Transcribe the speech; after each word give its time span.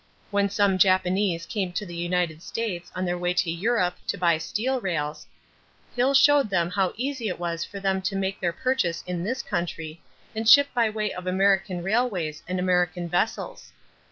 When 0.31 0.49
some 0.49 0.79
Japanese 0.79 1.45
came 1.45 1.73
to 1.73 1.85
the 1.85 1.95
United 1.95 2.41
States 2.41 2.91
on 2.95 3.05
their 3.05 3.19
way 3.19 3.35
to 3.35 3.51
Europe 3.51 3.97
to 4.07 4.17
buy 4.17 4.39
steel 4.39 4.81
rails, 4.81 5.27
Hill 5.95 6.15
showed 6.15 6.49
them 6.49 6.71
how 6.71 6.93
easy 6.95 7.27
it 7.27 7.37
was 7.37 7.63
for 7.63 7.79
them 7.79 8.01
to 8.01 8.15
make 8.15 8.39
their 8.39 8.51
purchase 8.51 9.03
in 9.05 9.23
this 9.23 9.43
country 9.43 10.01
and 10.35 10.49
ship 10.49 10.69
by 10.73 10.89
way 10.89 11.11
of 11.13 11.27
American 11.27 11.83
railways 11.83 12.41
and 12.47 12.59
American 12.59 13.09
vessels. 13.09 13.73